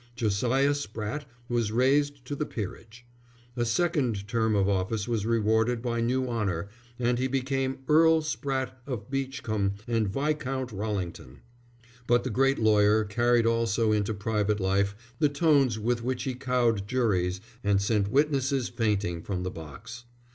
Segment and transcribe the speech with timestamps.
[0.15, 3.05] Josiah Spratte was raised to the Peerage.
[3.55, 8.71] A second term of office was rewarded by new honour, and he became Earl Spratte
[8.87, 11.41] of Beachcombe and Viscount Rallington.
[12.07, 16.87] But the great lawyer carried also into private life the tones with which he cowed
[16.87, 20.05] juries and sent witnesses fainting from the box.